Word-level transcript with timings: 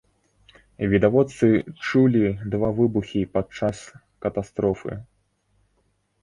Відавочцы 0.93 1.49
чулі 1.87 2.23
два 2.55 2.69
выбухі 2.79 3.21
падчас 3.37 3.83
катастрофы. 4.27 4.99